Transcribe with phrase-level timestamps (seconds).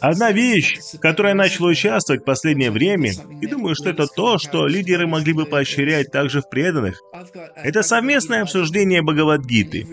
[0.00, 4.36] Одна вещь, в которой я начал участвовать в последнее время, и думаю, что это то,
[4.38, 7.00] что лидеры могли бы поощрять также в преданных,
[7.56, 9.86] это совместное обсуждение Бхагавадгиты.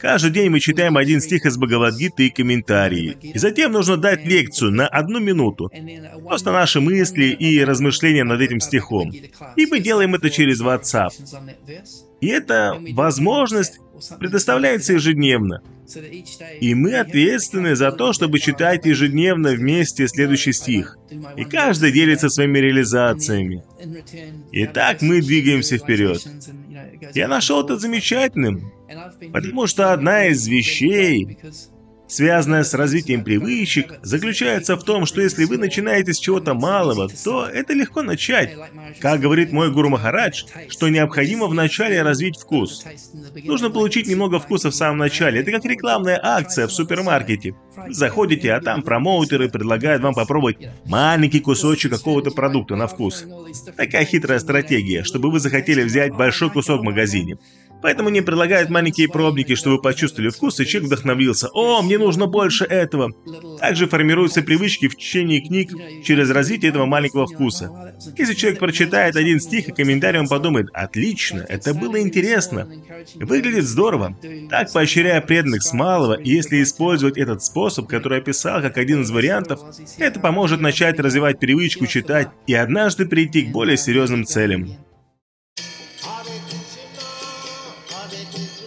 [0.00, 3.16] Каждый день мы читаем один стих из Бхагавадгиты и комментарии.
[3.22, 5.70] И затем нужно дать лекцию на одну минуту.
[6.26, 9.12] Просто наши мысли и размышления над этим стихом.
[9.56, 11.10] И мы делаем это через WhatsApp.
[12.20, 13.78] И эта возможность
[14.18, 15.60] предоставляется ежедневно.
[16.60, 20.96] И мы ответственны за то, чтобы читать ежедневно вместе следующий стих.
[21.36, 23.11] И каждый делится своими реализациями.
[24.52, 26.26] И так мы двигаемся вперед.
[27.14, 28.72] Я нашел это замечательным,
[29.32, 31.38] потому что одна из вещей,
[32.12, 37.46] связанная с развитием привычек, заключается в том, что если вы начинаете с чего-то малого, то
[37.46, 38.54] это легко начать.
[39.00, 42.84] Как говорит мой гуру Махарадж, что необходимо вначале развить вкус.
[43.44, 45.40] Нужно получить немного вкуса в самом начале.
[45.40, 47.54] Это как рекламная акция в супермаркете.
[47.88, 53.24] Заходите, а там промоутеры предлагают вам попробовать маленький кусочек какого-то продукта на вкус.
[53.76, 57.38] Такая хитрая стратегия, чтобы вы захотели взять большой кусок в магазине.
[57.82, 61.48] Поэтому не предлагают маленькие пробники, чтобы почувствовали вкус, и человек вдохновился.
[61.52, 63.12] «О, мне нужно больше этого!»
[63.58, 65.70] Также формируются привычки в течение книг
[66.04, 67.94] через развитие этого маленького вкуса.
[68.16, 72.68] Если человек прочитает один стих и комментарий, он подумает «Отлично, это было интересно!»
[73.16, 74.16] Выглядит здорово.
[74.48, 79.10] Так, поощряя преданных с малого, если использовать этот способ, который я описал как один из
[79.10, 79.60] вариантов,
[79.98, 84.76] это поможет начать развивать привычку читать и однажды прийти к более серьезным целям.
[88.12, 88.61] Bett